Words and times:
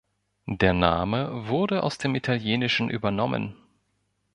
Der 0.47 0.73
Name 0.73 1.47
wurde 1.47 1.83
aus 1.83 1.99
dem 1.99 2.15
Italienischen 2.15 2.89
übernommen. 2.89 3.55